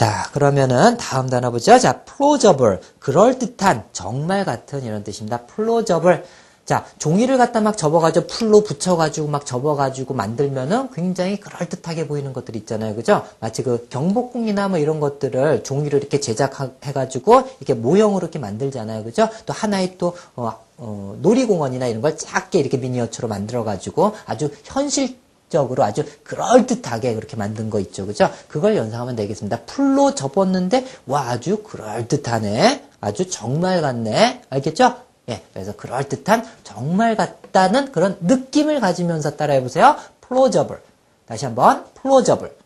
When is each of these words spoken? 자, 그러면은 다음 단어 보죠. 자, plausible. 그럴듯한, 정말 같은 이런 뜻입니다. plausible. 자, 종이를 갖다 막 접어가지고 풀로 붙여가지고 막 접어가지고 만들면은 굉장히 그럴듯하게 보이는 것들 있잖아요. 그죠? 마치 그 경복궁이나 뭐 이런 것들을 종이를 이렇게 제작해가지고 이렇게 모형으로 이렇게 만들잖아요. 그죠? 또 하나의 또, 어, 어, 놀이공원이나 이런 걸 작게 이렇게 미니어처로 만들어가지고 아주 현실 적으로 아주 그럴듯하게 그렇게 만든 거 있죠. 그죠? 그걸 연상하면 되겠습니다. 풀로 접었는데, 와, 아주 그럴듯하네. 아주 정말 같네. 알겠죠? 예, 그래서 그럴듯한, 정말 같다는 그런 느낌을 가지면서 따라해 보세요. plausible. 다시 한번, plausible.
자, 0.00 0.30
그러면은 0.32 0.96
다음 0.96 1.28
단어 1.28 1.50
보죠. 1.50 1.78
자, 1.78 2.04
plausible. 2.04 2.78
그럴듯한, 3.00 3.84
정말 3.92 4.46
같은 4.46 4.82
이런 4.82 5.04
뜻입니다. 5.04 5.42
plausible. 5.44 6.22
자, 6.64 6.86
종이를 6.96 7.36
갖다 7.36 7.60
막 7.60 7.76
접어가지고 7.76 8.26
풀로 8.26 8.64
붙여가지고 8.64 9.28
막 9.28 9.44
접어가지고 9.44 10.14
만들면은 10.14 10.88
굉장히 10.92 11.38
그럴듯하게 11.38 12.08
보이는 12.08 12.32
것들 12.32 12.56
있잖아요. 12.56 12.94
그죠? 12.94 13.26
마치 13.40 13.62
그 13.62 13.88
경복궁이나 13.90 14.68
뭐 14.68 14.78
이런 14.78 15.00
것들을 15.00 15.64
종이를 15.64 15.98
이렇게 15.98 16.18
제작해가지고 16.18 17.42
이렇게 17.58 17.74
모형으로 17.74 18.20
이렇게 18.24 18.38
만들잖아요. 18.38 19.04
그죠? 19.04 19.28
또 19.44 19.52
하나의 19.52 19.98
또, 19.98 20.16
어, 20.34 20.52
어, 20.78 21.18
놀이공원이나 21.20 21.88
이런 21.88 22.00
걸 22.00 22.16
작게 22.16 22.58
이렇게 22.58 22.78
미니어처로 22.78 23.28
만들어가지고 23.28 24.14
아주 24.24 24.50
현실 24.64 25.18
적으로 25.50 25.84
아주 25.84 26.04
그럴듯하게 26.24 27.14
그렇게 27.14 27.36
만든 27.36 27.68
거 27.68 27.80
있죠. 27.80 28.06
그죠? 28.06 28.30
그걸 28.48 28.76
연상하면 28.76 29.16
되겠습니다. 29.16 29.60
풀로 29.66 30.14
접었는데, 30.14 30.86
와, 31.06 31.28
아주 31.28 31.62
그럴듯하네. 31.62 32.84
아주 33.00 33.28
정말 33.28 33.82
같네. 33.82 34.42
알겠죠? 34.48 34.94
예, 35.28 35.42
그래서 35.52 35.72
그럴듯한, 35.72 36.46
정말 36.64 37.16
같다는 37.16 37.92
그런 37.92 38.16
느낌을 38.20 38.80
가지면서 38.80 39.36
따라해 39.36 39.62
보세요. 39.62 39.96
plausible. 40.26 40.80
다시 41.26 41.44
한번, 41.44 41.84
plausible. 42.00 42.59